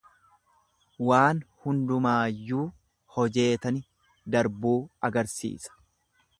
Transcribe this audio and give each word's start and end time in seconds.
Waan 1.09 1.41
hundumaayyuu 1.65 2.65
hojeetani 3.17 3.85
darbuu 4.37 4.77
agarsiisa. 5.11 5.81